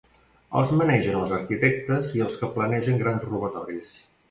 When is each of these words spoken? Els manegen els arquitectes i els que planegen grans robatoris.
Els 0.61 0.71
manegen 0.79 1.17
els 1.19 1.33
arquitectes 1.37 2.15
i 2.21 2.25
els 2.29 2.39
que 2.41 2.51
planegen 2.57 3.01
grans 3.05 3.31
robatoris. 3.31 3.97